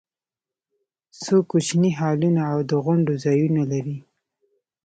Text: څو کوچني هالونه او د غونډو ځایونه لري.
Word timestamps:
څو 1.21 1.35
کوچني 1.49 1.91
هالونه 1.99 2.41
او 2.51 2.59
د 2.69 2.71
غونډو 2.83 3.13
ځایونه 3.23 3.63
لري. 3.71 3.97